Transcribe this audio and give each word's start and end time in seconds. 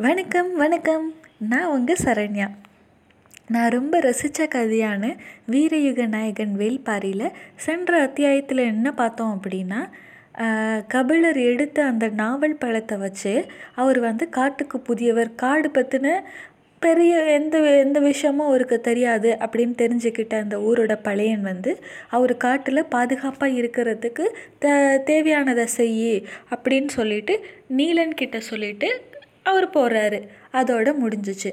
வணக்கம் 0.00 0.56
வணக்கம். 0.56 1.14
நான் 1.38 1.64
உங்கள் 1.64 1.96
சரண்யா. 2.04 2.50
நான் 3.48 3.70
ரொம்ப 3.70 4.00
ரசித்த 4.00 4.46
கதையான 4.54 5.16
வீரயுக 5.50 6.06
நாயகன் 6.06 6.54
வேல்பாரியில் 6.58 7.32
சென்ற 7.56 8.00
அத்தியாயத்தில் 8.00 8.58
என்ன 8.58 8.92
பார்த்தோம் 8.92 9.40
அப்படின்னா 9.40 9.80
கபிலர் 10.86 11.36
எடுத்த 11.36 11.84
அந்த 11.84 12.08
நாவல் 12.08 12.56
பழத்தை 12.56 12.98
வச்சு 12.98 13.46
அவர் 13.74 13.98
வந்து 13.98 14.28
காட்டுக்கு 14.28 14.78
புதியவர் 14.78 15.34
காடு 15.34 15.68
பற்றின 15.68 16.20
பெரிய 16.80 17.24
எந்த 17.24 17.58
எந்த 17.58 18.00
விஷயமும் 18.00 18.46
அவருக்கு 18.46 18.80
தெரியாது 18.80 19.36
அப்படின்னு 19.40 19.74
தெரிஞ்சுக்கிட்ட 19.78 20.34
அந்த 20.34 20.58
ஊரோட 20.58 20.98
பழையன் 21.02 21.42
வந்து 21.42 21.78
அவர் 22.08 22.36
காட்டில் 22.36 22.88
பாதுகாப்பாக 22.88 23.52
இருக்கிறதுக்கு 23.52 24.26
த 24.58 24.68
தேவையானதை 25.06 25.64
செய் 25.64 26.24
அப்படின்னு 26.50 26.86
சொல்லிட்டு 26.86 27.46
நீலன் 27.76 28.14
கிட்ட 28.14 28.40
சொல்லிட்டு 28.40 29.06
அவர் 29.50 29.70
போகிறாரு 29.70 30.20
அதோட 30.52 30.88
முடிஞ்சிச்சு. 31.02 31.50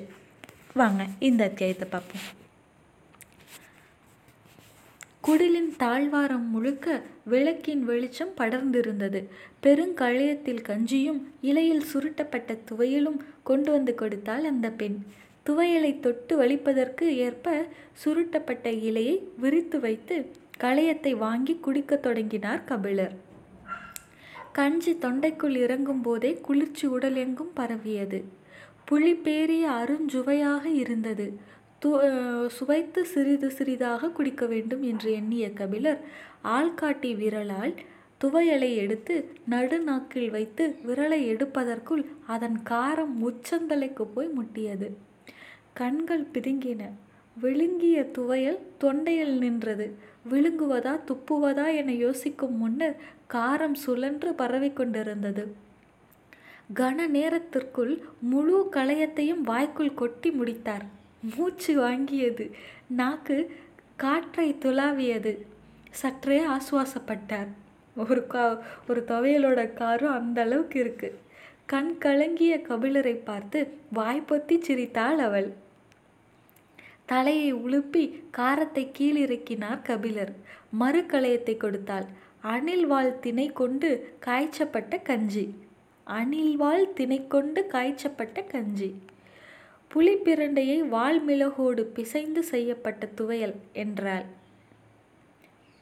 வாங்க 0.79 1.03
இந்த 1.27 1.41
அத்தியாயத்தை 1.49 1.87
பார்ப்போம். 1.91 2.25
குடிலின் 5.25 5.71
தாழ்வாரம் 5.77 6.47
முழுக்க 6.49 6.95
விளக்கின் 7.23 7.83
வெளிச்சம் 7.83 8.33
படர்ந்திருந்தது. 8.37 9.19
பெருங்களையத்தில் 9.63 10.65
கஞ்சியும் 10.69 11.21
இலையில் 11.41 11.85
சுருட்டப்பட்ட 11.93 12.57
துவையலும் 12.69 13.19
கொண்டு 13.43 13.69
வந்து 13.71 13.95
கொடுத்தாள் 13.95 14.45
அந்த 14.51 14.69
பெண். 14.81 14.97
துவையலை 15.47 15.91
தொட்டு 15.99 16.33
வலிப்பதற்கு 16.37 17.07
ஏற்ப 17.25 17.65
சுருட்டப்பட்ட 18.03 18.69
இலையை 18.87 19.15
விரித்து 19.37 19.79
வைத்து 19.79 20.17
களையத்தை 20.59 21.11
வாங்கி 21.25 21.55
குடிக்கத் 21.61 22.05
தொடங்கினார் 22.05 22.63
கபிலர். 22.63 23.15
கஞ்சி 24.55 24.93
தொண்டைக்குள் 24.93 25.55
இறங்கும் 25.55 26.01
போதே 26.01 26.31
குளிர்ச்சி 26.41 26.85
உடலெங்கும் 26.87 27.51
பரவியது. 27.55 28.19
புளிப்பேறிய 28.89 29.63
அருஞ்சுவையாக 29.79 30.63
இருந்தது. 30.75 31.25
து 31.81 31.89
சுவைத்து 32.47 33.01
சிறிது 33.05 33.51
சிறிதாக 33.51 34.09
குடிக்க 34.09 34.45
வேண்டும் 34.45 34.81
என்று 34.81 35.09
எண்ணிய 35.11 35.53
கபிலர் 35.53 35.99
ஆள்காட்டி 36.49 37.11
விரலால் 37.15 37.73
துவையலை 38.21 38.75
எடுத்து 38.75 39.15
நடுநாக்கில் 39.49 40.29
வைத்து 40.29 40.65
விரலை 40.87 41.19
எடுப்பதற்குள் 41.31 42.03
அதன் 42.27 42.57
காரம் 42.69 43.15
உச்சந்தலைக்கு 43.21 44.05
போய் 44.13 44.29
முட்டியது. 44.37 44.87
கண்கள் 45.73 46.25
பிதுங்கின. 46.33 46.81
விழுங்கிய 47.37 47.97
துவையல் 48.17 48.59
தொண்டையில் 48.83 49.37
நின்றது. 49.37 49.87
விழுங்குவதா 50.29 50.93
துப்புவதா 51.09 51.65
என 51.75 51.93
யோசிக்கும் 52.05 52.55
முன்னர் 52.57 52.95
காரம் 53.33 53.73
சுழன்று 53.73 54.33
பரவி 54.33 54.71
கொண்டிருந்தது. 54.71 55.55
கன 56.75 57.07
நேரத்திற்குள் 57.07 58.03
முழு 58.19 58.69
களையத்தையும் 58.71 59.41
வாய்க்குள் 59.41 59.93
கொட்டி 59.93 60.31
முடித்தார். 60.31 60.85
மூச்சு 61.35 61.79
வாங்கியது. 61.81 62.51
நாக்கு 62.87 63.37
காற்றை 63.95 64.53
துளாவியது. 64.53 65.45
சற்றே 65.91 66.41
ஆசுவாசப்பட்டார். 66.45 67.47
ஒரு 67.95 68.27
கா 68.27 68.61
ஒரு 68.89 69.03
துவையலோட 69.07 69.73
காரும் 69.73 70.11
அந்த 70.11 70.41
அளவுக்கு 70.41 70.79
இருக்கு. 70.79 71.19
கண் 71.65 71.97
கலங்கிய 71.99 72.57
கபிலரை 72.57 73.15
பார்த்து 73.23 73.77
வாய்ப்பொத்தி 73.95 74.59
சிரித்தாள் 74.59 75.19
அவள். 75.19 75.53
தலையை 77.05 77.55
உழுப்பி 77.55 78.03
காரத்தை 78.31 78.91
கீழிறக்கினார் 78.97 79.81
கபிலர். 79.81 80.33
மறு 80.71 81.01
களையத்தை 81.01 81.57
கொடுத்தாள். 81.57 82.05
அணில்வாள் 82.51 83.11
திணை 83.19 83.45
கொண்டு 83.59 83.89
காய்ச்சப்பட்ட 84.25 84.95
கஞ்சி. 85.01 85.45
அணில்வாள் 86.07 86.85
திணை 86.93 87.19
கொண்டு 87.27 87.61
காய்ச்சப்பட்ட 87.73 88.39
கஞ்சி. 88.47 88.89
புளிப்பிரண்டையை 89.91 90.79
வால்மிளகோடு 90.93 91.83
பிசைந்து 91.97 92.41
செய்யப்பட்ட 92.43 93.09
துவையல் 93.17 93.55
என்றாள். 93.83 94.25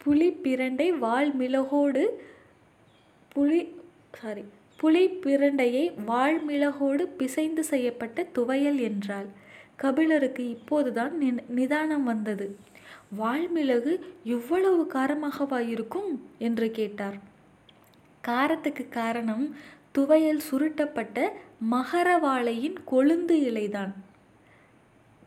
புளிப்பிரண்டை 0.02 0.88
வால்மிளகோடு 1.04 2.04
புளி 3.36 3.62
சாரி 4.20 4.44
புளிப்பிரண்டையை 4.80 5.86
வால்மிளகோடு 6.08 7.04
பிசைந்து 7.20 7.64
செய்யப்பட்ட 7.64 8.26
துவையல் 8.36 8.80
என்றாள். 8.90 9.30
கபிலருக்கு 9.76 10.44
இப்போதுதான் 10.50 11.14
நிதானம் 11.60 12.04
வந்தது. 12.04 12.48
வால்மிளகு 13.20 14.00
இவ்வளவு 14.24 14.92
காரமாகவா 14.94 15.68
இருக்கும்? 15.68 16.30
என்று 16.38 16.72
கேட்டார். 16.72 17.18
காரத்துக்கு 18.28 18.90
காரணம் 18.90 19.56
துவையல் 19.98 20.40
சுருட்டப்பட்ட 20.52 21.32
மகரவாழையின் 21.72 22.76
கொழுந்து 22.92 23.32
இலைதான். 23.32 23.94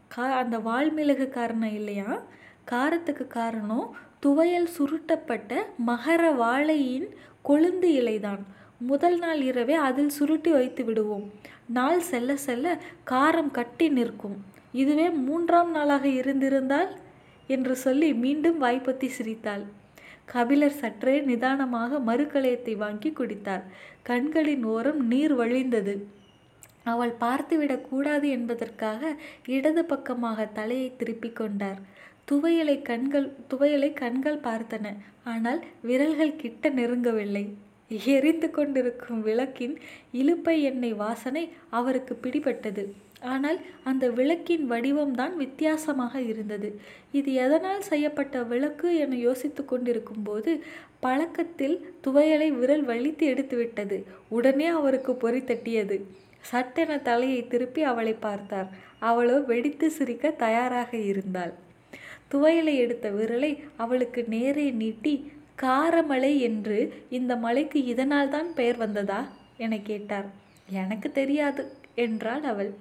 கா 0.08 0.26
அந்த 0.26 0.58
வால்மிளகு 0.58 1.28
காரணம் 1.28 1.74
இல்லையா? 1.74 2.22
காரத்துக்கு 2.70 3.26
காரணம் 3.26 3.96
துவையல் 4.26 4.68
சுருட்டப்பட்ட 4.78 5.64
மகர 5.86 6.34
வாழையின் 6.34 7.08
கொழுந்து 7.48 7.86
இலைதான். 7.90 8.38
முதல் 8.78 9.18
நாள் 9.18 9.40
இரவே 9.40 9.74
அதில் 9.74 10.08
சுருட்டி 10.08 10.50
வைத்து 10.50 10.84
விடுவோம். 10.84 11.30
நாள் 11.66 12.00
செல்ல 12.00 12.36
செல்ல 12.36 12.80
காரம் 13.10 13.50
கட்டி 13.50 13.88
நிற்கும். 13.88 14.44
இதுவே 14.72 15.10
மூன்றாம் 15.10 15.70
நாளாக 15.70 16.08
இருந்திருந்தால் 16.08 17.04
என்று 17.46 17.76
சொல்லி 17.76 18.14
மீண்டும் 18.14 18.62
வாய்ப்பத்தி 18.62 19.06
சிரித்தாள். 19.06 19.62
கபிலர் 20.24 20.72
சற்றே 20.72 21.20
நிதானமாக 21.20 21.98
மறுக்கலையத்தை 21.98 22.76
வாங்கி 22.76 23.10
குடித்தார். 23.10 23.62
கண்களின் 24.02 24.64
ஓரம் 24.64 25.06
நீர் 25.06 25.34
வழிந்தது. 25.36 26.02
அவள் 26.84 27.14
பார்த்துவிடக் 27.20 27.88
கூடாது 27.88 28.28
என்பதற்காக 28.28 29.16
இடது 29.46 29.84
பக்கமாக 29.84 30.46
தலையை 30.46 30.96
திருப்பிக் 30.96 31.36
கொண்டார். 31.36 31.78
துவையலை 32.30 32.82
கண்கள் 32.82 33.32
துவையலை 33.50 33.92
கண்கள் 33.92 34.40
பார்த்தன. 34.40 34.96
ஆனால் 35.24 35.64
விரல்கள் 35.82 36.36
கிட்ட 36.36 36.70
நெருங்கவில்லை. 36.70 37.46
எரிந்து 37.88 38.50
கொண்டிருக்கும் 38.50 39.22
விளக்கின் 39.22 39.78
இழுப்பை 40.12 40.62
எண்ணெய் 40.62 40.92
வாசனை 40.92 41.52
அவருக்கு 41.70 42.18
பிடிபட்டது. 42.22 42.84
ஆனால் 43.22 43.58
அந்த 43.84 44.10
விளக்கின் 44.10 44.64
வடிவம்தான் 44.70 45.34
வித்தியாசமாக 45.36 46.20
இருந்தது. 46.20 46.68
இது 47.12 47.32
எதனால் 47.34 47.82
செய்யப்பட்ட 47.82 48.42
விளக்கு 48.42 48.98
என 48.98 49.16
யோசித்து 49.16 49.64
கொண்டிருக்கும் 49.64 50.22
போது 50.22 50.52
பழக்கத்தில் 51.00 51.76
துவையலை 52.06 52.48
விரல் 52.58 52.84
வலித்து 52.84 53.24
எடுத்துவிட்டது. 53.32 54.04
உடனே 54.28 54.66
அவருக்கு 54.66 55.14
பொறி 55.14 55.40
தட்டியது. 55.40 55.98
சட்டென 56.40 56.98
தலையை 56.98 57.48
திருப்பி 57.48 57.82
அவளை 57.82 58.12
பார்த்தார். 58.12 58.68
அவளோ 58.98 59.38
வெடித்து 59.40 59.90
சிரிக்க 59.90 60.30
தயாராக 60.30 60.96
இருந்தாள். 60.96 61.52
துவையலை 62.32 62.74
எடுத்த 62.74 63.10
விரலை 63.10 63.58
அவளுக்கு 63.76 64.24
நேரே 64.28 64.70
நீட்டி 64.70 65.14
காரமலை 65.62 66.38
என்று 66.38 66.78
இந்த 67.08 67.36
மலைக்கு 67.36 67.84
இதனால் 67.84 68.28
தான் 68.28 68.52
பெயர் 68.54 68.76
வந்ததா? 68.76 69.20
என 69.56 69.76
கேட்டார். 69.76 70.26
எனக்கு 70.68 71.12
தெரியாது 71.12 71.62
என்றாள் 71.94 72.42
அவள். 72.42 72.72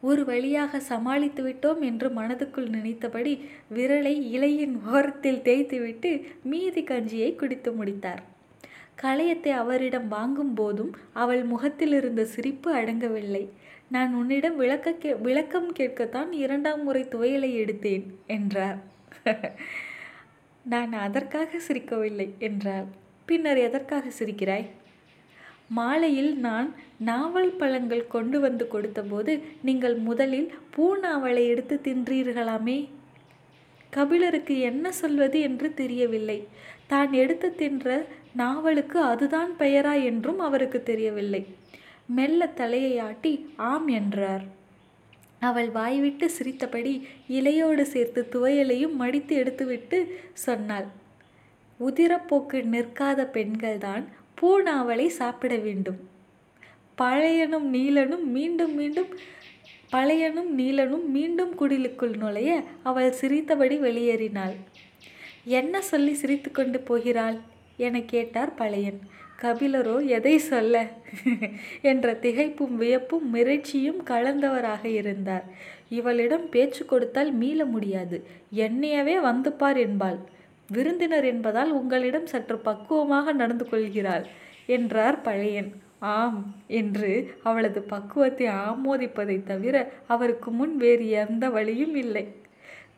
ஒரு 0.00 0.22
வழியாக 0.24 0.80
சமாளித்து 0.80 1.42
விட்டோம் 1.42 1.80
என்று 1.80 2.08
மனதுக்குள் 2.10 2.68
நினைத்தபடி 2.68 3.32
விரலை 3.74 4.14
இலையின் 4.36 4.74
ஓரத்தில் 4.92 5.42
தேய்த்துவிட்டு 5.42 6.10
மீதி 6.42 6.82
கஞ்சியை 6.82 7.30
குடித்து 7.34 7.72
முடித்தார். 7.72 8.22
களையத்தை 9.02 9.50
அவரிடம் 9.62 10.08
வாங்கும் 10.08 10.54
போதும் 10.54 10.92
அவள் 11.12 11.42
முகத்தில் 11.44 11.92
இருந்த 11.92 12.22
சிரிப்பு 12.24 12.70
அடங்கவில்லை. 12.74 13.44
நான் 13.88 14.12
உன்னிடம் 14.14 14.56
விளக்க 14.56 14.92
கே 14.92 15.10
விளக்கம் 15.26 15.68
கேட்கத்தான் 15.72 16.30
இரண்டாம் 16.32 16.82
முறை 16.82 17.02
துவையலை 17.04 17.50
எடுத்தேன் 17.62 18.04
என்றார். 18.26 18.78
நான் 20.64 20.92
அதற்காக 20.92 21.60
சிரிக்கவில்லை 21.68 22.28
என்றாள். 22.38 22.88
பின்னர் 23.28 23.58
எதற்காக 23.58 24.10
சிரிக்கிறாய்? 24.18 24.66
மாலையில் 25.68 26.36
நான் 26.36 26.74
நாவல் 26.98 27.50
பழங்கள் 27.50 28.06
கொண்டு 28.06 28.40
வந்து 28.40 28.68
கொடுத்தபோது 28.68 29.32
நீங்கள் 29.62 29.96
முதலில் 29.96 30.52
பூநாவலை 30.76 31.44
எடுத்து 31.46 31.80
தின்றீர்களாமே? 31.84 32.78
கபிலருக்கு 33.90 34.58
என்ன 34.60 34.92
சொல்வது 34.92 35.40
என்று 35.40 35.74
தெரியவில்லை. 35.74 36.38
தான் 36.86 37.12
எடுத்து 37.12 37.54
தின்ற 37.54 38.06
நாவலுக்கு 38.32 38.98
அதுதான் 39.00 39.52
பெயரா 39.58 40.04
என்றும் 40.04 40.38
அவருக்கு 40.38 40.82
தெரியவில்லை. 40.82 41.46
மெல்ல 42.06 42.46
தலையை 42.46 42.98
ஆட்டி 42.98 43.32
ஆம் 43.56 43.88
என்றார். 43.88 44.44
அவள் 45.38 45.70
வாய்விட்டு 45.70 46.30
சிரித்தபடி 46.30 47.06
இலையோடு 47.28 47.82
சேர்த்து 47.82 48.20
துவையலையும் 48.32 48.94
மடித்து 48.94 49.34
எடுத்துவிட்டு 49.36 49.98
சொன்னாள். 50.32 50.88
உதிரப்போக்கு 51.80 52.58
நிற்காத 52.74 53.20
பெண்கள்தான் 53.36 54.04
பூநாவலை 54.40 55.06
சாப்பிட 55.06 55.56
வேண்டும். 55.56 55.98
பழையனும் 56.98 57.74
நீலனும் 57.74 58.24
மீண்டும் 58.24 58.74
மீண்டும் 58.74 59.10
பழையனும் 59.92 60.50
நீலனும் 60.58 61.06
மீண்டும் 61.06 61.52
குடிலுக்குள் 61.60 62.16
நுழைய 62.16 62.62
அவள் 62.82 63.12
சிரித்தபடி 63.12 63.76
வெளியேறினாள். 63.76 64.56
என்ன 65.44 65.80
சொல்லி 65.80 66.14
சிரித்து 66.14 66.50
கொண்டு 66.50 66.80
போகிறாள்? 66.80 67.38
என 67.76 68.00
கேட்டார் 68.00 68.54
பழையன். 68.54 69.00
கபிலரோ 69.42 70.06
எதை 70.06 70.38
சொல்ல? 70.38 70.86
என்ற 71.82 72.18
திகைப்பும் 72.22 72.74
வியப்பும் 72.74 73.34
மிரட்சியும் 73.34 74.00
கலந்தவராக 74.04 74.84
இருந்தார். 74.84 75.44
இவளிடம் 75.88 76.48
பேச்சு 76.48 76.84
கொடுத்தால் 76.84 77.32
மீள 77.32 77.64
முடியாது. 77.64 78.26
என்னையவே 78.54 79.16
வந்துப்பார் 79.20 79.78
என்பாள். 79.78 80.18
விருந்தினர் 80.70 81.24
என்பதால் 81.24 81.70
உங்களிடம் 81.70 82.26
சற்று 82.26 82.56
பக்குவமாக 82.58 83.32
நடந்து 83.32 83.68
கொள்கிறாள் 83.68 84.24
என்றார் 84.66 85.20
பழையன். 85.20 85.70
ஆம் 85.98 86.40
என்று 86.66 87.12
அவளது 87.42 87.82
பக்குவத்தை 87.82 88.46
ஆமோதிப்பதைத் 88.46 89.46
தவிர 89.46 89.76
அவருக்கு 90.06 90.50
முன் 90.50 90.76
வேறு 90.76 91.08
எந்த 91.10 91.50
வழியும் 91.50 91.94
இல்லை. 91.94 92.24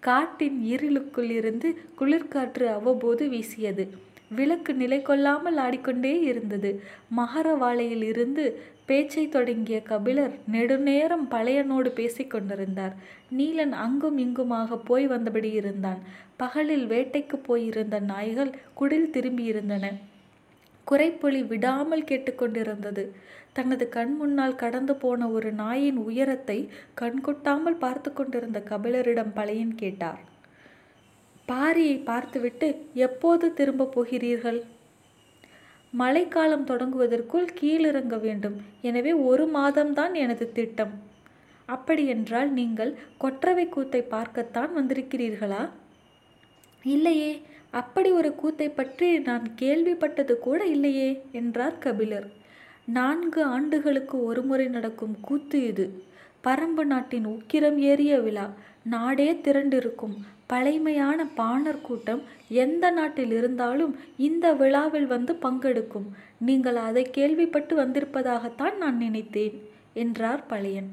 காட்டின் 0.00 0.62
இருளுக்குள் 0.64 1.30
இருந்து 1.30 1.68
குளிர்காற்று 1.98 2.66
அவ்வப்போது 2.66 3.28
வீசியது. 3.28 3.84
விளக்கு 4.28 4.74
நிலை 4.74 5.02
கொள்ளாமல் 5.02 5.56
ஆடிக்கொண்டே 5.56 6.20
இருந்தது. 6.22 6.70
மகரவாழையில் 7.16 8.02
இருந்து 8.02 8.44
பேச்சை 8.90 9.24
தொடங்கிய 9.28 9.78
கபிலர் 9.90 10.34
நெடுநேரம் 10.54 11.26
பழையனோடு 11.30 11.90
பேசிக் 11.98 12.30
கொண்டிருந்தார். 12.30 12.94
நீலன் 13.38 13.74
அங்கும் 13.84 14.18
இங்குமாக 14.18 14.78
போய் 14.88 15.06
வந்தபடி 15.06 15.50
இருந்தான். 15.52 16.00
பகலில் 16.36 16.86
வேட்டைக்கு 16.86 17.36
போயிருந்த 17.48 17.98
நாய்கள் 18.12 18.52
குடில் 18.74 19.12
திரும்பியிருந்தன. 19.16 19.86
குறைப்பொலி 20.86 21.40
விடாமல் 21.50 22.08
கேட்டுக்கொண்டிருந்தது 22.10 23.04
தனது 23.52 23.84
கண் 23.88 24.14
முன்னால் 24.16 24.60
கடந்து 24.62 24.94
போன 24.96 25.28
ஒரு 25.28 25.50
நாயின் 25.52 26.00
உயரத்தை 26.08 26.58
கண்கொட்டாமல் 27.00 27.78
பார்த்து 27.84 28.10
கொண்டிருந்த 28.12 28.58
கபிலரிடம் 28.70 29.32
பழையன் 29.38 29.74
கேட்டார். 29.74 30.20
பாரியை 31.48 31.96
பார்த்துவிட்டு 32.04 32.68
எப்போது 33.06 33.46
திரும்ப 33.60 33.88
போகிறீர்கள்? 33.96 34.60
மழைக்காலம் 35.92 36.66
தொடங்குவதற்குள் 36.66 37.46
கீழிறங்க 37.60 38.20
வேண்டும். 38.20 38.56
எனவே 38.80 39.12
ஒரு 39.12 39.50
மாதம்தான் 39.54 40.14
எனது 40.14 40.52
திட்டம். 40.52 40.92
அப்படியென்றால் 41.66 42.50
நீங்கள் 42.50 42.98
கொற்றவை 43.18 43.68
கூத்தை 43.68 44.02
பார்க்கத்தான் 44.02 44.70
வந்திருக்கிறீர்களா? 44.76 45.68
இல்லையே. 46.84 47.42
அப்படி 47.70 48.10
ஒரு 48.10 48.34
கூத்தை 48.34 48.68
பற்றி 48.68 49.18
நான் 49.18 49.54
கேள்விப்பட்டது 49.58 50.38
கூட 50.38 50.64
இல்லையே 50.64 51.22
என்றார் 51.32 51.78
கபிலர். 51.78 52.28
நான்கு 52.84 53.44
ஆண்டுகளுக்கு 53.44 54.24
ஒருமுறை 54.24 54.66
நடக்கும் 54.66 55.20
கூத்து 55.20 55.66
இது. 55.66 56.04
பரம்பு 56.44 56.84
நாட்டின் 56.84 57.26
உக்கிரம் 57.26 57.76
ஏறிய 57.76 58.18
விழா. 58.18 58.50
நாடே 58.82 59.32
திரண்டிருக்கும். 59.32 60.16
பழைமையான 60.52 61.26
பாணர் 61.34 61.84
கூட்டம் 61.86 62.22
எந்த 62.62 62.84
நாட்டில் 62.90 63.32
இருந்தாலும் 63.32 63.92
இந்த 64.28 64.46
விழாவில் 64.52 65.06
வந்து 65.06 65.32
பங்கெடுக்கும். 65.42 66.08
நீங்கள் 66.48 66.78
அதை 66.88 67.04
கேள்விப்பட்டு 67.10 67.74
வந்திருப்பதாகத்தான் 67.76 68.76
நான் 68.76 68.96
நினைத்தேன் 68.96 69.56
என்றார் 70.02 70.46
பழையன். 70.46 70.90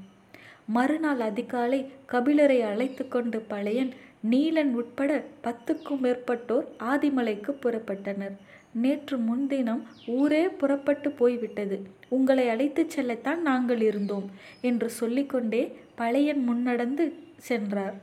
மறுநாள் 0.76 1.20
அதிகாலை 1.20 1.80
கபிலரை 2.12 2.60
அழைத்து 2.72 3.08
கொண்டு 3.08 3.40
பழையன் 3.54 3.92
நீலன் 4.30 4.72
உட்பட 4.74 5.12
பத்துக்கும் 5.44 6.02
மேற்பட்டோர் 6.06 6.66
ஆதிமலைக்கு 6.92 7.52
புறப்பட்டனர். 7.64 8.36
நேற்று 8.84 9.18
முன்தினம் 9.18 9.84
ஊரே 10.16 10.42
புறப்பட்டு 10.62 11.10
போய்விட்டது. 11.12 11.78
உங்களை 12.10 12.46
அழைத்துச் 12.50 12.94
செல்லத்தான் 12.96 13.42
நாங்கள் 13.50 13.82
இருந்தோம் 13.82 14.28
என்று 14.62 14.90
சொல்லிக்கொண்டே 14.90 15.64
பழையன் 15.96 16.44
முன்னடந்து 16.50 17.06
சென்றார். 17.50 17.98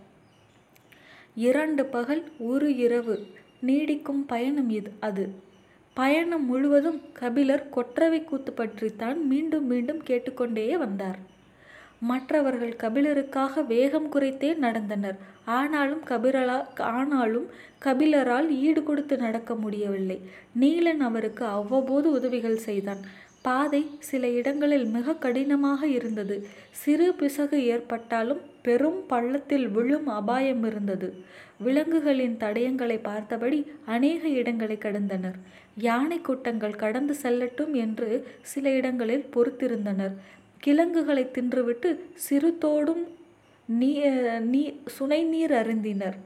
இரண்டு 1.35 1.85
பகல் 1.85 2.25
ஒரு 2.39 2.77
இரவு. 2.77 3.27
நீடிக்கும் 3.67 4.25
பயணம் 4.27 4.71
இது 4.71 4.93
அது. 5.01 5.35
பயணம் 5.95 6.47
முழுவதும் 6.47 7.01
கபிலர் 7.13 7.69
கொற்றவை 7.69 8.25
கூத்து 8.25 8.53
பற்றித்தான் 8.53 9.27
மீண்டும் 9.27 9.67
மீண்டும் 9.67 10.03
கேட்டுக்கொண்டே 10.03 10.77
வந்தார். 10.77 11.19
மற்றவர்கள் 12.01 12.77
கபிலருக்காக 12.77 13.67
வேகம் 13.67 14.13
குறைத்தே 14.13 14.55
நடந்தனர். 14.61 15.17
ஆனாலும் 15.45 16.03
கபிரலா 16.05 16.79
ஆனாலும் 16.79 17.47
கபிலரால் 17.85 18.49
ஈடு 18.49 18.83
கொடுத்து 18.83 19.17
நடக்க 19.17 19.55
முடியவில்லை. 19.55 20.21
நீலன் 20.61 21.01
அவருக்கு 21.01 21.45
அவ்வப்போது 21.45 22.11
உதவிகள் 22.11 22.57
செய்தான். 22.57 22.99
பாதை 23.43 23.91
சில 23.99 24.29
இடங்களில் 24.29 24.85
மிக 24.85 25.15
கடினமாக 25.15 25.87
இருந்தது. 25.87 26.47
சிறு 26.71 27.15
பிசகு 27.15 27.65
ஏற்பட்டாலும் 27.65 28.41
பெரும் 28.67 29.01
பள்ளத்தில் 29.07 29.67
விழும் 29.77 30.07
அபாயம் 30.19 30.63
இருந்தது. 30.65 31.09
விலங்குகளின் 31.65 32.37
தடயங்களை 32.45 32.99
பார்த்தபடி 33.03 33.59
அநேக 33.95 34.23
இடங்களை 34.41 34.77
கடந்தனர். 34.85 35.39
யானை 35.89 36.19
கூட்டங்கள் 36.21 36.81
கடந்து 36.85 37.15
செல்லட்டும் 37.23 37.75
என்று 37.85 38.09
சில 38.53 38.71
இடங்களில் 38.81 39.27
பொறுத்திருந்தனர். 39.35 40.15
கிழங்குகளை 40.59 41.25
தின்றுவிட்டு 41.37 41.91
சிறுதோடும் 42.27 43.05
நீ 43.69 43.91
நீ 44.53 44.63
சுனை 44.97 45.21
நீர் 45.33 45.55
அருந்தினர். 45.61 46.17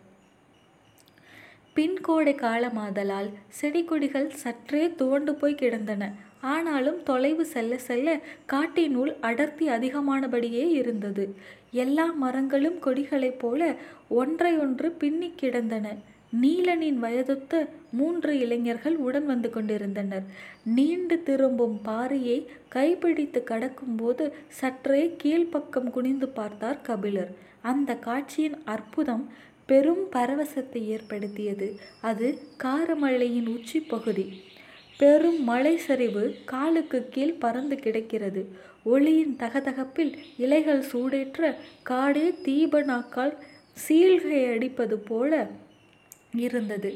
பின்கோடை 1.77 2.33
காலமாதலால் 2.45 3.29
செடி 3.59 3.83
கொடிகள் 3.85 4.29
சற்றே 4.43 4.85
துவண்டு 5.01 5.33
போய் 5.35 5.61
கிடந்தன. 5.63 6.05
ஆனாலும் 6.41 7.03
தொலைவு 7.03 7.47
செல்ல 7.47 7.79
செல்ல 7.79 8.21
காட்டினுள் 8.53 9.17
அடர்த்தி 9.21 9.69
அதிகமானபடியே 9.69 10.69
இருந்தது. 10.71 11.35
எல்லா 11.71 12.05
மரங்களும் 12.05 12.79
கொடிகளைப் 12.79 13.39
போல 13.39 13.75
ஒன்றையொன்று 14.11 14.91
பின்னி 14.91 15.33
கிடந்தன. 15.37 15.95
நீலனின் 16.43 16.99
வயதொத்த 17.03 17.69
மூன்று 17.93 18.39
இளைஞர்கள் 18.39 18.97
உடன் 18.97 19.27
வந்து 19.27 19.51
கொண்டிருந்தனர். 19.51 20.23
நீண்டு 20.65 21.23
திரும்பும் 21.23 21.81
பாறையை 21.83 22.47
கைப்பிடித்து 22.69 23.45
கடக்கும்போது 23.45 24.31
சற்றே 24.49 25.15
கீழ்ப்பக்கம் 25.17 25.91
குனிந்து 25.91 26.29
பார்த்தார் 26.29 26.81
கபிலர். 26.81 27.37
அந்த 27.63 27.95
காட்சியின் 27.95 28.57
அற்புதம் 28.65 29.29
பெரும் 29.67 30.05
பரவசத்தை 30.13 30.85
ஏற்படுத்தியது. 30.87 31.81
அது 32.01 32.39
காரமழையின் 32.63 33.49
உச்சி 33.49 33.81
பகுதி. 33.81 34.41
பெரும் 35.01 35.45
மலை 35.45 35.77
சரிவு 35.77 36.23
காலுக்கு 36.45 36.99
கீழ் 37.09 37.41
பறந்து 37.43 37.77
கிடக்கிறது. 37.77 38.43
ஒளியின் 38.85 39.37
தகதகப்பில் 39.39 40.13
இலைகள் 40.37 40.83
சூடேற்ற 40.93 41.55
காடே 41.91 42.27
தீபனாக்கால் 42.47 43.35
சீல்கை 43.85 44.41
அடிப்பது 44.55 44.99
போல 44.99 45.33
இருந்தது. 46.33 46.91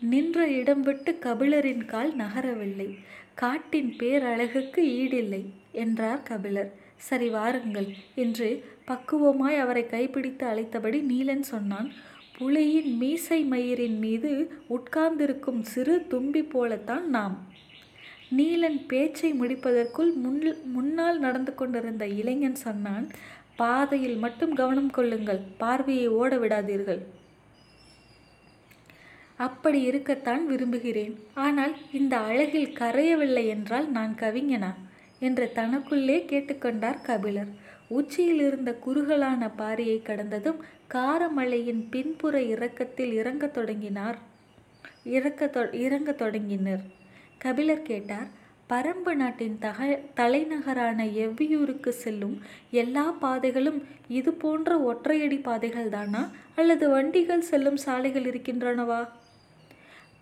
நின்ற 0.00 0.46
இடம் 0.60 0.80
விட்டு 0.80 1.12
கபிலரின் 1.22 1.84
கால் 1.84 2.12
நகரவில்லை. 2.16 2.90
காட்டின் 3.34 3.90
பேரழகுக்கு 3.98 4.82
ஈடில்லை 5.00 5.42
என்றார் 5.72 6.22
கபிலர். 6.22 6.70
சரி 6.96 7.28
வாருங்கள் 7.28 7.90
என்று 8.14 8.48
பக்குவமாய் 8.86 9.58
அவரை 9.58 9.86
கைப்பிடித்து 9.86 10.46
அழைத்தபடி 10.46 10.98
நீலன் 11.00 11.44
சொன்னான். 11.52 11.90
புலியின் 12.40 12.92
மீசை 12.96 13.44
மயிரின் 13.44 13.98
மீது 13.98 14.30
உட்கார்ந்திருக்கும் 14.66 15.62
சிறு 15.62 16.06
தும்பி 16.06 16.42
போலத்தான் 16.42 17.06
நாம். 17.08 17.34
நீலன் 18.36 18.78
பேச்சை 18.86 19.30
முடிப்பதற்குள் 19.32 20.12
முன் 20.14 20.38
முன்னால் 20.62 21.18
நடந்து 21.18 21.54
கொண்டிருந்த 21.54 22.06
இளைஞன் 22.06 22.54
சொன்னான் 22.54 23.06
பாதையில் 23.56 24.16
மட்டும் 24.16 24.54
கவனம் 24.54 24.90
கொள்ளுங்கள் 24.90 25.42
பார்வையை 25.58 26.08
ஓட 26.08 26.36
விடாதீர்கள். 26.36 27.02
அப்படி 29.36 29.82
இருக்கத்தான் 29.82 30.46
விரும்புகிறேன். 30.46 31.14
ஆனால் 31.34 31.74
இந்த 31.92 32.18
அழகில் 32.18 32.76
கரையவில்லை 32.78 33.46
என்றால் 33.46 33.90
நான் 33.90 34.14
கவிஞனா? 34.20 34.72
என்று 35.18 35.52
தனக்குள்ளே 35.54 36.18
கேட்டுக்கொண்டார் 36.32 37.02
கபிலர். 37.02 37.59
உச்சியில் 37.90 38.40
இருந்த 38.40 38.72
குறுகலான 38.74 39.48
பாறையை 39.56 40.02
கடந்ததும் 40.02 40.60
காரமலையின் 40.94 41.82
பின்புற 41.90 42.42
இறக்கத்தில் 42.42 43.12
இறங்கத் 43.12 43.54
தொடங்கினார். 43.54 44.18
இறக்க 45.10 45.46
தொ 45.46 45.62
இறங்க 45.78 46.12
தொடங்கினர். 46.12 46.84
கபிலர் 47.38 47.82
கேட்டார் 47.82 48.28
பரம்பு 48.70 49.14
நாட்டின் 49.14 49.58
தக 49.58 49.78
தலைநகரான 50.14 51.04
எவ்வியூருக்கு 51.24 51.88
செல்லும் 51.88 52.36
எல்லா 52.70 53.10
பாதைகளும் 53.20 53.80
இது 54.08 54.32
போன்ற 54.34 54.78
ஒற்றையடி 54.90 55.42
பாதைகள் 55.42 55.88
தானா 55.88 56.22
அல்லது 56.56 56.88
வண்டிகள் 56.90 57.48
செல்லும் 57.50 57.76
சாலைகள் 57.76 58.24
இருக்கின்றனவா? 58.24 59.00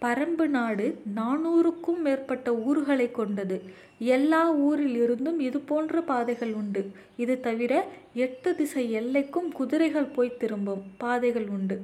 பரம்பு 0.02 0.46
நாடு 0.46 1.02
நானூறுக்கும் 1.16 1.98
மேற்பட்ட 1.98 2.54
ஊர்களை 2.54 3.10
கொண்டது. 3.10 3.62
எல்லா 3.98 4.52
ஊரில் 4.52 4.96
இருந்தும் 5.02 5.40
இது 5.40 5.58
போன்ற 5.60 6.00
பாதைகள் 6.00 6.52
உண்டு. 6.52 6.90
இது 7.16 7.40
தவிர 7.40 7.84
எட்டு 8.14 8.54
திசை 8.54 8.84
எல்லைக்கும் 8.94 9.48
குதிரைகள் 9.52 10.04
போய் 10.04 10.36
திரும்பும் 10.36 10.82
பாதைகள் 10.98 11.48
உண்டு. 11.48 11.82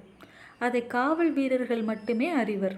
அதை 0.58 0.86
காவல் 0.86 1.32
வீரர்கள் 1.32 1.82
மட்டுமே 1.82 2.28
அறிவர். 2.28 2.76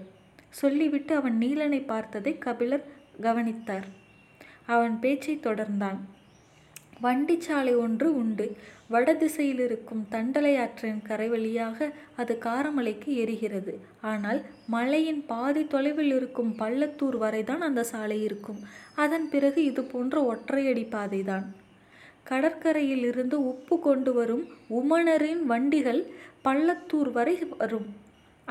சொல்லிவிட்டு 0.49 1.15
அவன் 1.15 1.37
நீலனை 1.37 1.85
பார்த்ததை 1.85 2.37
கபிலர் 2.37 2.85
கவனித்தார். 3.21 3.87
அவன் 4.65 4.99
பேச்சை 4.99 5.39
தொடர்ந்தான். 5.43 5.97
வண்டிச்சாலை 7.03 7.73
ஒன்று 7.77 8.07
உண்டு. 8.15 8.47
வடதிசையில் 8.93 9.59
இருக்கும் 9.59 10.03
தண்டலை 10.11 10.51
ஆற்றின் 10.63 11.01
கரை 11.01 11.27
வழியாக 11.29 11.87
அது 12.15 12.33
காரமலைக்கு 12.45 13.09
எரிகிறது 13.23 13.73
ஆனால் 14.11 14.39
மலையின் 14.67 15.21
பாதி 15.25 15.63
தொலைவில் 15.67 16.13
இருக்கும் 16.13 16.51
பள்ளத்தூர் 16.59 17.17
வரைதான் 17.23 17.63
அந்த 17.67 17.83
சாலை 17.83 18.19
இருக்கும். 18.23 18.59
அதன் 18.95 19.29
பிறகு 19.29 19.61
இது 19.63 19.83
போன்ற 19.83 20.21
ஒற்றையடி 20.31 20.85
பாதைதான். 20.95 21.47
கடற்கரையில் 22.23 23.03
இருந்து 23.03 23.37
உப்பு 23.51 23.75
கொண்டு 23.79 24.13
வரும் 24.13 24.45
உமணரின் 24.79 25.43
வண்டிகள் 25.51 26.01
பள்ளத்தூர் 26.45 27.11
வரை 27.11 27.37
வரும். 27.57 27.87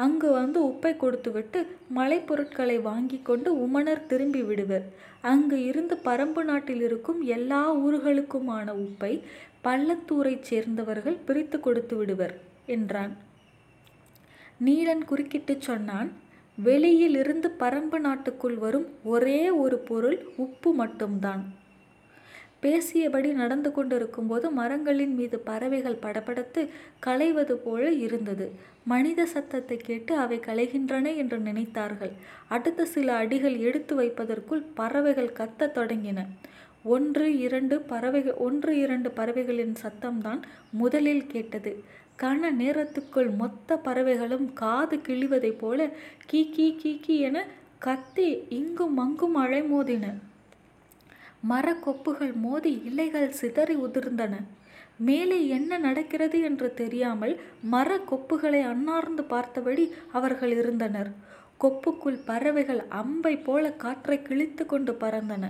அங்கு 0.03 0.29
வந்து 0.31 0.59
உப்பை 0.67 0.97
கொடுத்துவிட்டு 0.97 1.61
மலைப்பொருட்களை 1.97 2.76
வாங்கி 2.83 3.19
கொண்டு 3.23 3.50
உமணர் 3.67 4.07
திரும்பி 4.07 4.43
விடுவர். 4.43 4.87
அங்கு 5.23 5.59
இருந்து 5.65 5.95
பரம்பு 6.05 6.43
நாட்டில் 6.45 6.83
இருக்கும் 6.83 7.21
எல்லா 7.37 7.62
ஊர்களுக்குமான 7.76 8.75
உப்பை 8.87 9.12
பள்ளத்தூரைச் 9.65 10.47
சேர்ந்தவர்கள் 10.50 11.19
பிரித்து 11.26 11.61
கொடுத்து 11.61 11.97
விடுவர் 11.97 12.35
என்றான். 12.67 13.15
நீலன் 14.65 15.05
குறுக்கிட்டுச் 15.11 15.65
சொன்னான் 15.69 16.11
வெளியில் 16.59 17.17
இருந்து 17.17 17.49
பரம்பு 17.61 17.99
நாட்டுக்குள் 17.99 18.57
வரும் 18.57 18.87
ஒரே 19.05 19.41
ஒரு 19.50 19.79
பொருள் 19.79 20.19
உப்பு 20.37 20.71
மட்டும்தான். 20.73 21.43
பேசியபடி 22.63 23.33
நடந்து 23.33 23.73
கொண்டிருக்கும்போது 23.73 24.51
மரங்களின் 24.51 25.15
மீது 25.15 25.39
பறவைகள் 25.39 26.03
படபடத்து 26.03 26.69
களைவது 26.99 27.57
போல 27.57 27.93
இருந்தது. 27.93 28.47
மனித 28.85 29.27
சத்தத்தை 29.27 29.77
கேட்டு 29.77 30.17
அவை 30.17 30.39
களைகின்றன 30.39 31.17
என்று 31.17 31.39
நினைத்தார்கள். 31.39 32.13
அடுத்த 32.49 32.85
சில 32.85 33.15
அடிகள் 33.17 33.59
எடுத்து 33.59 33.95
வைப்பதற்குள் 34.01 34.63
பறவைகள் 34.75 35.37
கத்தத் 35.39 35.77
தொடங்கின. 35.77 36.27
ஒன்று 36.85 37.39
இரண்டு 37.39 37.81
பறவைகள் 37.81 38.35
ஒன்று 38.35 38.79
இரண்டு 38.79 39.11
பறவைகளின் 39.11 39.77
சத்தம்தான் 39.83 40.43
முதலில் 40.71 41.27
கேட்டது. 41.27 41.73
கன 42.23 42.51
நேரத்துக்குள் 42.59 43.37
மொத்த 43.37 43.77
பறவைகளும் 43.77 44.53
காது 44.53 44.97
கிழிவதைப் 44.97 45.59
போல 45.59 45.89
கீ 46.27 46.51
கீ 46.51 46.77
கீ 46.77 47.01
கீ 47.01 47.19
என 47.21 47.47
கத்தி 47.79 48.29
இங்கும் 48.49 48.97
அங்கும் 48.97 49.37
அலைமோதின 49.37 50.07
மரக்கொப்புகள் 51.49 52.35
மோதி 52.37 52.73
இலைகள் 52.85 53.31
சிதறி 53.31 53.76
உதிர்ந்தன. 53.76 54.35
மேலே 54.99 55.38
என்ன 55.49 55.79
நடக்கிறது 55.79 56.38
என்று 56.41 56.69
தெரியாமல் 56.75 57.35
மர 57.71 57.99
கொப்புகளை 58.11 58.61
அன்னார்ந்து 58.65 59.23
பார்த்தபடி 59.25 59.85
அவர்கள் 60.12 60.55
இருந்தனர். 60.57 61.11
கொப்புக்குள் 61.61 62.19
பறவைகள் 62.25 62.83
அம்பை 62.93 63.35
போல 63.38 63.65
காற்றை 63.75 64.23
கிழித்து 64.23 64.67
கொண்டு 64.67 64.93
பறந்தன. 64.93 65.45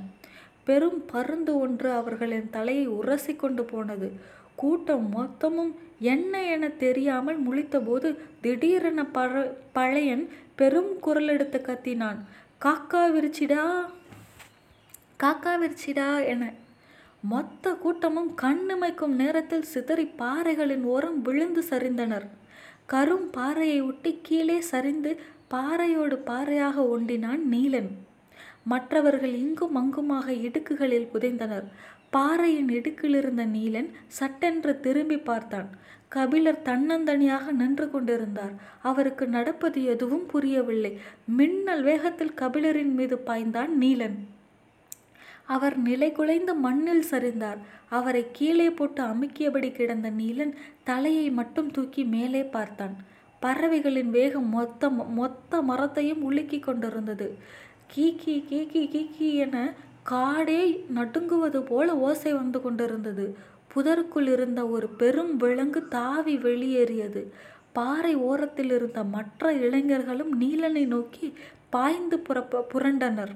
பெரும் 0.65 1.01
பருந்து 1.07 1.53
ஒன்று 1.59 1.89
அவர்களின் 1.93 2.51
தலையை 2.51 2.87
உரசி 2.99 3.37
கொண்டு 3.37 3.65
போனது. 3.65 4.09
கூட்டம் 4.57 5.07
மொத்தமும் 5.17 5.73
என்ன 6.07 6.43
என 6.47 6.69
தெரியாமல் 6.79 7.39
முழித்தபோது 7.47 8.09
திடீரென 8.41 9.01
பற 9.15 9.33
பழையன் 9.73 10.25
பெரும் 10.57 10.99
குரல் 10.99 11.29
எடுத்து 11.29 11.59
கத்தினான். 11.61 12.21
காக்கா 12.65 13.03
விரிச்சிடா! 13.15 13.65
காக்கா 15.23 15.53
விரிச்சிடா 15.61 16.27
என. 16.27 16.53
மொத்த 17.21 17.73
கூட்டமும் 17.75 18.35
கண்ணுமைக்கும் 18.43 19.15
நேரத்தில் 19.15 19.63
சிதறி 19.63 20.05
பாறைகளின் 20.05 20.83
ஓரம் 20.83 21.23
விழுந்து 21.23 21.65
சரிந்தனர். 21.71 22.27
கரும் 22.93 23.29
பாறையை 23.33 23.87
ஒட்டி 23.87 24.19
கீழே 24.23 24.61
சரிந்து 24.61 25.21
பாறையோடு 25.51 26.19
பாறையாக 26.19 26.83
ஒண்டினான் 26.83 27.43
நீலன். 27.51 27.91
மற்றவர்கள் 28.65 29.35
இங்கும் 29.35 29.75
அங்குமாக 29.75 30.33
இடுக்குகளில் 30.33 31.11
புதைந்தனர். 31.15 31.67
பாறையின் 32.11 32.69
இடுக்கிலிருந்த 32.69 33.45
நீலன் 33.45 33.91
சட்டென்று 34.07 34.81
திரும்பி 34.81 35.19
பார்த்தான். 35.19 35.69
கபிலர் 36.09 36.63
தன்னந்தனியாக 36.65 37.51
நின்று 37.51 37.91
கொண்டிருந்தார். 37.91 38.55
அவருக்கு 38.83 39.27
நடப்பது 39.27 39.85
எதுவும் 39.85 40.27
புரியவில்லை. 40.27 40.99
மின்னல் 41.27 41.83
வேகத்தில் 41.83 42.39
கபிலரின் 42.41 42.95
மீது 42.95 43.23
பாய்ந்தான் 43.27 43.75
நீலன். 43.81 44.35
அவர் 45.47 45.77
நிலை 45.77 46.13
குலைந்து 46.13 46.55
மண்ணில் 46.55 47.05
சரிந்தார். 47.11 47.61
அவரை 47.89 48.27
கீழே 48.33 48.71
போட்டு 48.71 49.03
அமுக்கியபடி 49.03 49.73
கிடந்த 49.73 50.11
நீலன் 50.11 50.55
தலையை 50.85 51.31
மட்டும் 51.31 51.71
தூக்கி 51.71 52.05
மேலே 52.05 52.43
பார்த்தான். 52.45 52.97
பறவைகளின் 53.41 54.11
வேகம் 54.11 54.49
மொத்த 54.49 54.91
மொத்த 54.91 55.63
மரத்தையும் 55.63 56.23
உலுக்கி 56.23 56.59
கொண்டிருந்தது. 56.59 57.39
கீக்கி 57.95 58.37
கீக்கி 58.51 58.83
கீக்கி 58.95 59.35
என 59.35 59.73
காடே 60.11 60.63
நடுங்குவது 60.95 61.61
போல 61.61 61.97
ஓசை 61.97 62.33
வந்து 62.33 62.61
கொண்டிருந்தது. 62.61 63.37
புதருக்குள் 63.75 64.29
இருந்த 64.33 64.67
ஒரு 64.67 64.89
பெரும் 64.89 65.37
விலங்கு 65.37 65.89
தாவி 65.89 66.37
வெளியேறியது. 66.37 67.23
பாறை 67.73 68.15
ஓரத்தில் 68.15 68.71
இருந்த 68.71 69.05
மற்ற 69.05 69.53
இளைஞர்களும் 69.53 70.41
நீலனை 70.41 70.87
நோக்கி 70.87 71.33
பாய்ந்து 71.71 72.19
புறப்ப 72.19 72.65
புரண்டனர். 72.75 73.35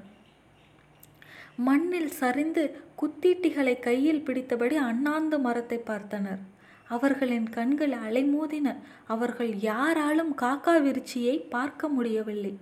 மண்ணில் 1.67 2.11
சரிந்து 2.21 2.63
குத்தீட்டிகளை 2.99 3.75
கையில் 3.79 4.25
பிடித்தபடி 4.27 4.75
அண்ணாந்து 4.89 5.37
மரத்தை 5.39 5.79
பார்த்தனர். 5.89 6.41
அவர்களின் 6.87 7.47
கண்கள் 7.49 7.93
அலைமோதின. 8.05 8.67
அவர்கள் 9.13 9.51
யாராலும் 9.69 10.31
காக்கா 10.41 10.75
விருச்சியை 10.81 11.35
பார்க்க 11.55 11.89
முடியவில்லை. 11.97 12.53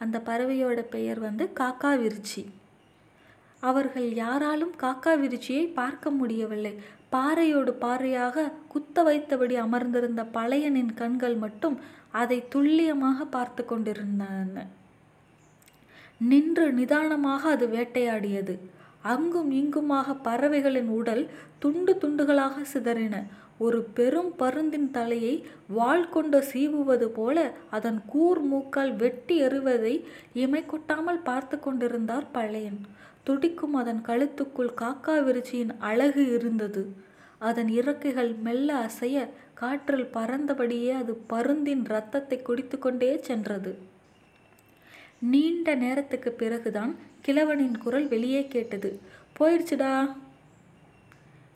அந்த 0.00 0.16
பறவையோட 0.28 0.80
பெயர் 0.94 1.20
வந்து 1.26 1.44
காக்கா 1.60 1.92
விருச்சி. 2.02 2.42
அவர்கள் 3.62 4.08
யாராலும் 4.14 4.74
காக்கா 4.82 5.12
விருச்சியை 5.22 5.64
பார்க்க 5.80 6.10
முடியவில்லை. 6.10 6.74
பாறையோடு 7.14 7.72
பாறையாக 7.84 8.52
குத்த 8.68 9.02
வைத்தபடி 9.02 9.54
அமர்ந்திருந்த 9.66 10.22
பழையனின் 10.36 10.92
கண்கள் 10.94 11.36
மட்டும் 11.44 11.76
அதை 12.20 12.38
துல்லியமாக 12.48 13.24
பார்த்து 13.36 13.62
கொண்டிருந்தன. 13.64 14.66
நின்று 16.20 16.72
நிதானமாக 16.72 17.42
அது 17.48 17.66
வேட்டையாடியது. 17.66 18.58
அங்கும் 19.02 19.50
இங்குமாக 19.50 20.14
பறவைகளின் 20.14 20.88
உடல் 20.88 21.30
துண்டு 21.58 21.92
துண்டுகளாக 22.00 22.54
சிதறின. 22.72 23.16
ஒரு 23.58 23.82
பெரும் 23.82 24.32
பருந்தின் 24.38 24.90
தலையை 24.90 25.44
வாள் 25.68 26.08
கொண்டு 26.08 26.44
சீவுவது 26.52 27.06
போல 27.08 27.52
அதன் 27.70 28.00
கூர் 28.06 28.40
மூக்கால் 28.42 28.96
வெட்டி 28.96 29.42
எறிவதை 29.42 30.04
இமை 30.32 30.66
கொட்டாமல் 30.66 31.20
பார்த்து 31.22 31.58
கொண்டிருந்தார் 31.58 32.30
பழையன். 32.32 32.80
துடிக்கும் 33.24 33.74
அதன் 33.74 34.02
கழுத்துக்குள் 34.06 34.72
காக்கா 34.80 35.16
விருச்சியின் 35.26 35.72
அழகு 35.78 36.34
இருந்தது. 36.34 36.92
அதன் 37.38 37.68
இறக்கைகள் 37.68 38.34
மெல்ல 38.34 38.74
அசைய 38.74 39.28
காற்றில் 39.54 40.08
பறந்தபடியே 40.12 40.92
அது 40.92 41.22
பருந்தின் 41.28 41.84
இரத்தத்தை 41.84 42.42
குடித்து 42.42 42.78
கொண்டே 42.78 43.20
சென்றது. 43.20 43.78
நீண்ட 45.20 45.74
நேரத்துக்கு 45.74 46.32
பிறகுதான் 46.32 46.96
கிழவனின் 47.26 47.78
குரல் 47.78 48.08
வெளியே 48.08 48.46
கேட்டது. 48.46 49.00
போயிடுச்சுடா. 49.38 50.16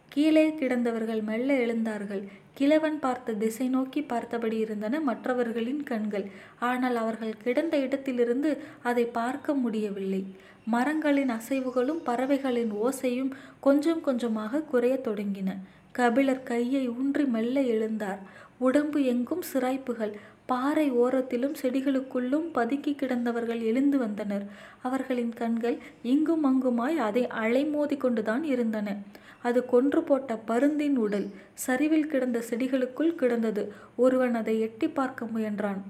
கீழே 0.09 0.49
கிடந்தவர்கள் 0.49 1.23
மெல்ல 1.23 1.54
எழுந்தார்கள். 1.54 2.23
கிழவன் 2.54 2.99
பார்த்த 2.99 3.33
திசை 3.33 3.69
நோக்கி 3.69 4.02
பார்த்தபடி 4.02 4.57
இருந்தன 4.57 5.00
மற்றவர்களின் 5.00 5.83
கண்கள். 5.83 6.31
ஆனால் 6.59 6.97
அவர்கள் 6.97 7.37
கிடந்த 7.42 7.78
இடத்திலிருந்து 7.78 8.62
அதை 8.83 9.04
பார்க்க 9.04 9.54
முடியவில்லை. 9.54 10.26
மரங்களின் 10.64 11.31
அசைவுகளும் 11.31 12.02
பறவைகளின் 12.04 12.73
ஓசையும் 12.73 13.31
கொஞ்சம் 13.61 14.00
கொஞ்சமாக 14.00 14.61
குறைய 14.61 15.00
தொடங்கின. 15.04 15.57
கபிலர் 15.92 16.42
கையை 16.42 16.88
ஊன்றி 16.88 17.25
மெல்ல 17.25 17.61
எழுந்தார். 17.61 18.19
உடம்பு 18.59 19.04
எங்கும் 19.04 19.42
சிராய்ப்புகள். 19.54 20.12
பாறை 20.46 20.92
ஓரத்திலும் 20.92 21.54
செடிகளுக்குள்ளும் 21.62 22.49
பதுக்கி 22.54 22.92
கிடந்தவர்கள் 22.92 23.62
எழுந்து 23.62 23.99
வந்தனர். 23.99 24.44
அவர்களின் 24.82 25.32
கண்கள் 25.32 25.78
இங்கும் 26.02 26.44
அங்குமாய் 26.44 26.96
அதை 26.96 27.26
அலைமோதி 27.26 27.96
கொண்டுதான் 27.96 28.44
இருந்தன. 28.44 28.96
அது 29.42 29.66
கொன்று 29.66 30.02
போட்ட 30.02 30.40
பருந்தின் 30.49 30.94
உடல் 30.94 31.30
சரிவில் 31.54 32.06
கிடந்த 32.06 32.42
செடிகளுக்குள் 32.50 33.14
கிடந்தது. 33.14 33.72
ஒருவன் 33.96 34.34
அதை 34.34 34.61
எட்டி 34.61 34.88
பார்க்க 34.88 35.25
முயன்றான். 35.25 35.80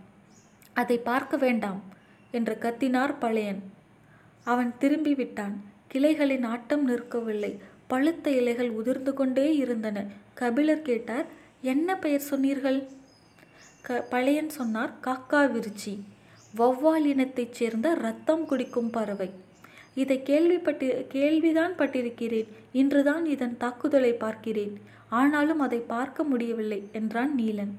அதை 0.72 0.98
பார்க்க 0.98 1.36
வேண்டாம் 1.36 1.82
என்று 2.30 2.56
கத்தினார் 2.60 3.14
பழையன். 3.18 3.62
அவன் 4.44 4.72
திரும்பி 4.78 5.14
விட்டான். 5.14 5.62
கிளைகளின் 5.86 6.42
ஆட்டம் 6.42 6.88
நிற்கவில்லை. 6.88 7.58
பழுத்த 7.86 8.30
இலைகள் 8.30 8.70
உதிர்ந்து 8.70 9.14
கொண்டே 9.14 9.56
இருந்தன. 9.56 10.04
கபிலர் 10.34 10.82
கேட்டார் 10.82 11.26
என்ன 11.60 11.96
பெயர் 11.96 12.20
சொன்னீர்கள்? 12.20 12.78
க 13.82 14.00
பழையன் 14.10 14.48
சொன்னார் 14.48 14.92
காக்கா 15.04 15.50
விருச்சி 15.50 16.00
வௌவால் 16.58 17.04
இனத்தைச் 17.04 17.52
சேர்ந்த 17.52 17.94
ரத்தம் 17.94 18.46
குடிக்கும் 18.46 18.90
பறவை. 18.90 19.30
இதை 19.94 20.22
கேள்விப்பட்டு 20.22 21.06
கேள்விதான் 21.08 21.72
பட்டிருக்கிறேன். 21.72 22.48
இன்றுதான் 22.72 23.26
இதன் 23.26 23.56
தாக்குதலை 23.56 24.12
பார்க்கிறேன். 24.12 24.80
ஆனாலும் 25.08 25.60
அதை 25.60 25.78
பார்க்க 25.78 26.24
முடியவில்லை 26.24 26.88
என்றான் 26.92 27.38
நீலன். 27.38 27.74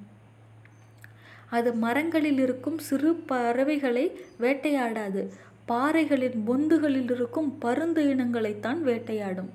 அது 1.50 1.74
மரங்களில் 1.74 2.39
இருக்கும் 2.39 2.77
சிறு 2.77 3.13
பறவைகளை 3.13 4.19
வேட்டையாடாது. 4.41 5.27
பாறைகளின் 5.65 6.43
பொந்துகளில் 6.48 7.12
இருக்கும் 7.12 7.57
பருந்து 7.57 8.15
இனங்களைத்தான் 8.15 8.81
வேட்டையாடும். 8.81 9.51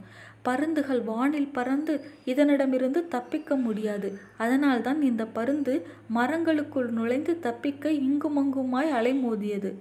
பருந்துகள் 0.49 1.03
வானில் 1.11 1.55
பறந்து 1.59 1.95
இதனிடமிருந்து 2.27 3.01
தப்பிக்க 3.15 3.57
முடியாது. 3.67 4.11
அதனால்தான் 4.39 5.01
இந்த 5.11 5.25
பருந்து 5.39 5.75
மரங்களுக்குள் 6.19 6.91
நுழைந்து 6.99 7.33
தப்பிக்க 7.47 7.91
இங்குமங்குமாய் 8.09 8.93
அலைமோதியது. 8.99 9.73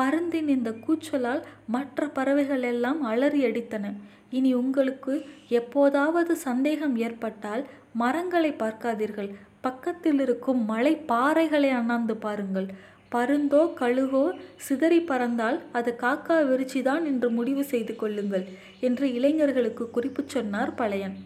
பருந்தின் 0.00 0.48
இந்த 0.54 0.70
கூச்சலால் 0.84 1.42
மற்ற 1.66 2.08
பறவைகள் 2.18 2.64
எல்லாம் 2.72 3.00
அலறி 3.02 3.40
அடித்தன. 3.46 3.86
இனி 4.30 4.50
உங்களுக்கு 4.62 5.14
எப்போதாவது 5.58 6.32
சந்தேகம் 6.46 6.96
ஏற்பட்டால் 7.06 7.62
மரங்களை 7.92 8.50
பார்க்காதீர்கள். 8.52 9.30
பக்கத்தில் 9.66 10.20
இருக்கும் 10.24 10.60
மலை 10.64 10.92
பாறைகளை 11.08 11.70
அண்ணாந்து 11.78 12.16
பாருங்கள். 12.24 12.68
பருந்தோ 13.14 13.60
கழுகோ 13.80 14.24
சிதறி 14.56 15.00
பறந்தால் 15.00 15.58
அது 15.72 15.90
காக்கா 16.00 16.36
விருச்சிதான் 16.50 17.04
என்று 17.04 17.30
முடிவு 17.30 17.64
செய்து 17.64 17.96
கொள்ளுங்கள் 17.96 18.44
என்று 18.80 19.06
இளைஞர்களுக்கு 19.14 19.90
குறிப்பு 19.90 20.22
சொன்னார் 20.26 20.74
பழையன். 20.74 21.16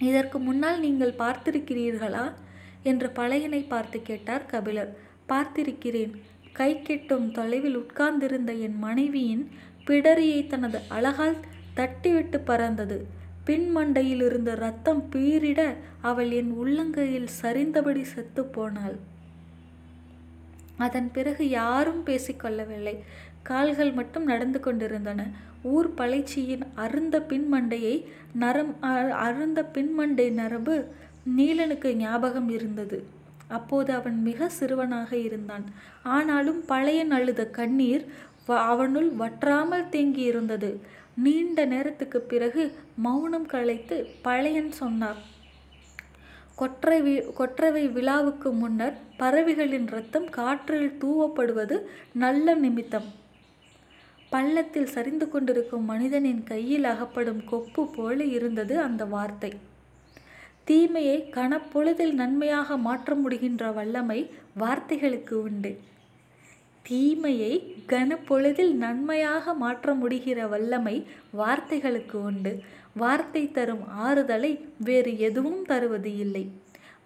இதற்கு 0.00 0.38
முன்னால் 0.38 0.80
நீங்கள் 0.80 1.18
பார்த்திருக்கிறீர்களா? 1.18 2.24
என்று 2.82 3.08
பழையனை 3.14 3.62
பார்த்து 3.68 3.98
கேட்டார் 4.02 4.46
கபிலர். 4.46 4.90
பார்த்திருக்கிறேன். 5.28 6.12
கை 6.52 6.72
கெட்டும் 6.82 7.26
தொலைவில் 7.30 7.76
உட்கார்ந்திருந்த 7.76 8.52
என் 8.66 8.78
மனைவியின் 8.78 9.44
பிடரியை 9.86 10.40
தனது 10.46 10.78
அழகால் 10.88 11.42
தட்டிவிட்டு 11.76 12.38
பறந்தது. 12.44 12.98
பின்மண்டையில் 13.46 14.22
இருந்த 14.22 14.54
ரத்தம் 14.54 15.02
பீரிட 15.12 15.60
அவள் 16.00 16.30
என் 16.30 16.52
உள்ளங்கையில் 16.52 17.28
சரிந்தபடி 17.42 18.02
செத்து 18.14 18.44
போனாள். 18.44 18.96
அதன் 20.84 21.08
பிறகு 21.16 21.44
யாரும் 21.48 22.02
பேசிக்கொள்ளவில்லை. 22.06 22.94
கால்கள் 23.42 23.92
மட்டும் 23.92 24.24
நடந்து 24.24 24.60
கொண்டிருந்தன. 24.60 25.20
ஊர் 25.74 25.88
பழைச்சியின் 25.98 26.64
அருந்த 26.84 27.16
பின்மண்டையை 27.30 27.94
நரம் 28.40 28.72
அருந்த 29.26 29.60
பின்மண்டை 29.74 30.26
நரம்பு 30.40 30.76
நீலனுக்கு 31.36 31.90
ஞாபகம் 32.02 32.50
இருந்தது. 32.56 32.98
அப்போது 33.48 33.90
அவன் 33.98 34.18
மிக 34.28 34.48
சிறுவனாக 34.58 35.10
இருந்தான். 35.28 35.64
ஆனாலும் 36.16 36.60
பழையன் 36.72 37.12
அழுத 37.18 37.42
கண்ணீர் 37.58 38.04
அவனுள் 38.72 39.08
வற்றாமல் 39.22 39.88
தேங்கி 39.94 40.22
இருந்தது 40.32 40.70
நீண்ட 41.24 41.58
நேரத்துக்கு 41.72 42.18
பிறகு 42.32 42.62
மௌனம் 43.04 43.46
கலைத்து 43.52 43.96
பழையன் 44.26 44.72
சொன்னார். 44.80 45.20
கொற்றை 46.60 46.98
வி 47.02 47.14
கொற்றவை 47.32 47.88
விழாவுக்கு 47.88 48.52
முன்னர் 48.52 48.96
பறவைகளின் 49.16 49.86
ரத்தம் 49.86 50.28
காற்றில் 50.30 50.92
தூவப்படுவது 51.00 51.76
நல்ல 52.12 52.54
நிமித்தம். 52.54 53.08
பள்ளத்தில் 54.30 54.92
சரிந்து 54.94 55.28
கொண்டிருக்கும் 55.28 55.84
மனிதனின் 55.84 56.42
கையில் 56.44 56.84
அகப்படும் 56.84 57.44
கொப்பு 57.44 57.82
போல 57.86 58.24
இருந்தது 58.24 58.80
அந்த 58.80 59.04
வார்த்தை. 59.04 59.52
தீமையை 60.64 61.18
கனப்பொழுதில் 61.34 62.14
நன்மையாக 62.14 62.76
மாற்ற 62.76 63.14
முடிகின்ற 63.14 63.72
வல்லமை 63.72 64.30
வார்த்தைகளுக்கு 64.60 65.32
உண்டு. 65.32 65.72
தீமையை 66.88 67.52
கனப்பொழுதில் 67.92 68.74
நன்மையாக 68.84 69.54
மாற்ற 69.62 69.94
முடிகிற 69.94 70.38
வல்லமை 70.48 70.96
வார்த்தைகளுக்கு 71.40 72.18
உண்டு. 72.30 72.52
வார்த்தை 73.02 73.42
தரும் 73.56 73.84
ஆறுதலை 74.06 74.52
வேறு 74.88 75.12
எதுவும் 75.28 75.62
தருவது 75.70 76.12
இல்லை. 76.24 76.44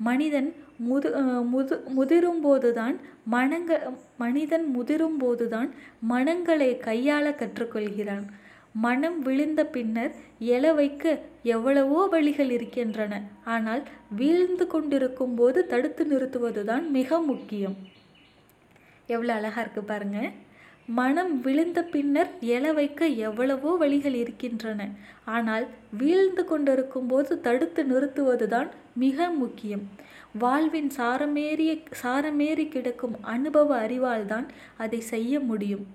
மனிதன் 0.08 0.50
முது 0.88 1.08
முது 1.54 1.74
முதிரும்போதுதான் 1.96 2.94
மனங்க 3.34 3.70
மனிதன் 4.22 4.66
முதிரும்போதுதான் 4.76 5.70
மனங்களை 6.12 6.70
கையாள 6.86 7.26
கற்றுக்கொள்கிறான். 7.40 8.26
மனம் 8.84 9.18
விழுந்த 9.26 9.60
பின்னர் 9.74 10.12
எழ 10.56 10.64
வைக்க 10.74 11.04
எவ்வளவோ 11.54 12.00
வழிகள் 12.12 12.50
இருக்கின்றன. 12.56 13.14
ஆனால் 13.54 13.82
வீழ்ந்து 14.18 14.66
கொண்டிருக்கும் 14.66 15.34
போது 15.40 15.60
தடுத்து 15.72 16.04
நிறுத்துவதுதான் 16.12 16.84
மிக 16.98 17.20
முக்கியம். 17.30 17.76
எவ்வளோ 19.14 19.32
அழகாக 19.38 19.62
இருக்குது 19.64 19.90
பாருங்க. 19.90 20.20
மனம் 20.98 21.32
விழுந்த 21.44 21.80
பின்னர் 21.92 22.30
எழ 22.54 22.64
வைக்க 22.78 23.08
எவ்வளவோ 23.26 23.70
வழிகள் 23.82 24.16
இருக்கின்றன. 24.22 24.80
ஆனால் 25.34 25.66
வீழ்ந்து 26.00 26.42
கொண்டிருக்கும் 26.50 27.08
போது 27.12 27.32
தடுத்து 27.46 27.82
நிறுத்துவதுதான் 27.90 28.70
மிக 29.02 29.28
முக்கியம். 29.42 29.84
வாழ்வின் 30.42 30.90
சாரமேறிய 30.96 31.70
சாரமேறி 32.02 32.66
கிடக்கும் 32.74 33.16
அனுபவ 33.34 33.70
அறிவால்தான் 33.84 34.46
அதை 34.84 35.00
செய்ய 35.12 35.40
முடியும். 35.50 35.86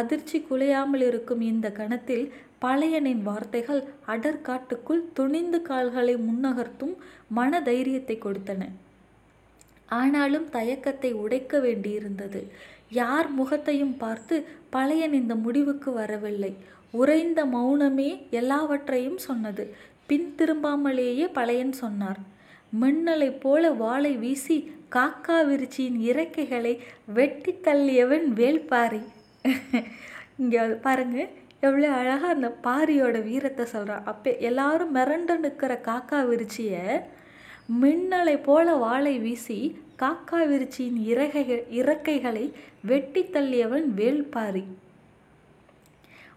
அதிர்ச்சி 0.00 0.38
குலையாமல் 0.48 1.04
இருக்கும் 1.08 1.42
இந்த 1.50 1.66
கணத்தில் 1.80 2.26
பழையனின் 2.64 3.22
வார்த்தைகள் 3.28 3.82
அடற்காட்டுக்குள் 4.12 5.02
துணிந்து 5.18 5.58
கால்களை 5.68 6.14
முன்னகர்த்தும் 6.28 6.94
மன 7.38 7.60
தைரியத்தை 7.68 8.16
கொடுத்தன. 8.18 8.62
ஆனாலும் 9.96 10.46
தயக்கத்தை 10.56 11.10
உடைக்க 11.24 11.58
வேண்டியிருந்தது. 11.66 12.40
யார் 13.00 13.28
முகத்தையும் 13.38 13.96
பார்த்து 14.02 14.36
பழையன் 14.74 15.14
இந்த 15.20 15.34
முடிவுக்கு 15.44 15.90
வரவில்லை. 16.00 16.52
உறைந்த 16.94 17.40
மௌனமே 17.54 18.10
எல்லாவற்றையும் 18.40 19.20
சொன்னது. 19.28 19.64
பின் 20.10 20.28
திரும்பாமலேயே 20.38 21.26
பழையன் 21.38 21.74
சொன்னார். 21.82 22.20
மின்னலை 22.72 23.30
போல 23.44 23.64
வாளை 23.82 24.12
வீசி 24.22 24.56
காக்கா 24.96 25.36
விரிச்சியின் 25.48 25.98
இறக்கைகளை 26.10 26.74
வெட்டி 27.16 27.52
தள்ளியவன் 27.66 28.26
வேல்பாரி. 28.40 29.02
இங்கே 30.42 30.62
பாருங்க 30.86 31.18
எவ்வளோ 31.66 31.88
அழகாக 31.98 32.32
அந்த 32.34 32.48
பாரியோட 32.64 33.16
வீரத்தை 33.28 33.64
சொல்கிறான் 33.72 34.06
அப்போ 34.10 34.30
எல்லாரும் 34.48 34.94
மிரண்டு 34.96 35.34
நிற்கிற 35.44 35.72
காக்கா 35.88 36.18
விரிச்சியை 36.30 36.82
மின்னலை 37.82 38.36
போல 38.48 38.74
வாளை 38.84 39.14
வீசி 39.24 39.58
காக்கா 39.98 40.38
விருச்சியின் 40.50 40.96
இறகைகள் 41.02 41.64
இறக்கைகளை 41.70 42.52
வெட்டி 42.82 43.22
தள்ளியவன் 43.22 43.86
வேள்பாரி. 43.96 44.64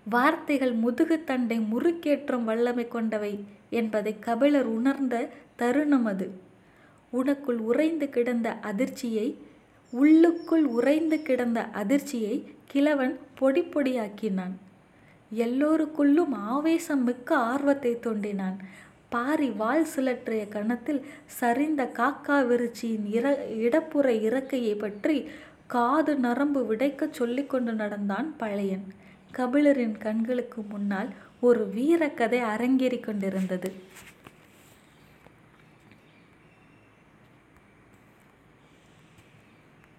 வார்த்தைகள் 0.10 0.76
முதுகுத்தண்டை 0.76 1.58
முறுக்கேற்றும் 1.72 2.44
வல்லமை 2.44 2.88
கொண்டவை 2.88 3.34
என்பதை 3.70 4.14
கபிலர் 4.20 4.66
உணர்ந்த 4.66 5.16
தருணம் 5.56 6.06
அது 6.06 6.28
உனக்குள் 7.14 7.60
உறைந்து 7.70 8.10
கிடந்த 8.10 8.48
அதிர்ச்சியை 8.62 9.28
உள்ளுக்குள் 9.92 10.66
உறைந்து 10.78 11.22
கிடந்த 11.22 11.60
அதிர்ச்சியை 11.82 12.36
கிழவன் 12.66 13.20
பொடி 13.36 13.62
பொடியாக்கினான். 13.62 14.56
எல்லோருக்குள்ளும் 15.36 16.34
ஆவேசம் 16.54 17.04
மிக்க 17.04 17.36
ஆர்வத்தை 17.36 17.94
தோண்டினான். 17.96 18.58
பாரி 19.10 19.50
வால் 19.50 19.86
சுழற்றிய 19.96 20.50
கணத்தில் 20.50 21.02
சரிந்த 21.40 21.82
காக்கா 22.00 22.38
விருச்சியின் 22.50 23.06
இர 23.18 23.28
இடப்புற 23.66 24.08
இறக்கையை 24.28 24.74
பற்றி 24.80 25.18
காது 25.68 26.16
நரம்பு 26.16 26.62
விடைக்கச் 26.70 27.18
சொல்லிக்கொண்டு 27.20 27.74
நடந்தான் 27.74 28.28
பழையன். 28.38 28.86
கபிலரின் 29.36 29.98
கண்களுக்கு 29.98 30.62
முன்னால் 30.62 31.10
ஒரு 31.40 31.64
வீரக்கதை 31.76 32.40
அரங்கேறி 32.54 33.00
கொண்டிருந்தது. 33.00 33.72